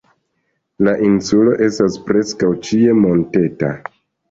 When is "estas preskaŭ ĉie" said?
1.67-2.99